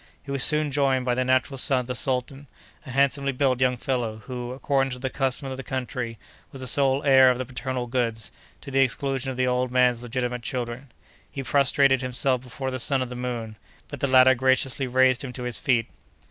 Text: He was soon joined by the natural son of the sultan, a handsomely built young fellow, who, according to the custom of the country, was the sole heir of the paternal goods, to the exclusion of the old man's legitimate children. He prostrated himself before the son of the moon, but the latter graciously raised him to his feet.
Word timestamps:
He 0.23 0.31
was 0.31 0.43
soon 0.43 0.71
joined 0.71 1.05
by 1.05 1.13
the 1.13 1.23
natural 1.23 1.59
son 1.59 1.81
of 1.81 1.85
the 1.85 1.93
sultan, 1.93 2.47
a 2.87 2.89
handsomely 2.89 3.31
built 3.31 3.61
young 3.61 3.77
fellow, 3.77 4.15
who, 4.25 4.51
according 4.51 4.89
to 4.93 4.97
the 4.97 5.11
custom 5.11 5.51
of 5.51 5.57
the 5.57 5.61
country, 5.63 6.17
was 6.51 6.61
the 6.61 6.67
sole 6.67 7.03
heir 7.03 7.29
of 7.29 7.37
the 7.37 7.45
paternal 7.45 7.85
goods, 7.85 8.31
to 8.61 8.71
the 8.71 8.79
exclusion 8.79 9.29
of 9.29 9.37
the 9.37 9.45
old 9.45 9.69
man's 9.69 10.01
legitimate 10.01 10.41
children. 10.41 10.91
He 11.29 11.43
prostrated 11.43 12.01
himself 12.01 12.41
before 12.41 12.71
the 12.71 12.79
son 12.79 13.03
of 13.03 13.09
the 13.09 13.15
moon, 13.15 13.57
but 13.89 13.99
the 13.99 14.07
latter 14.07 14.33
graciously 14.33 14.87
raised 14.87 15.23
him 15.23 15.33
to 15.33 15.43
his 15.43 15.59
feet. 15.59 15.87